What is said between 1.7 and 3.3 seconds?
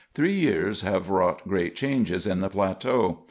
changes in the plateau.